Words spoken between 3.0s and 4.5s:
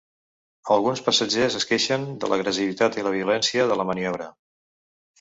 i la violència de la maniobra.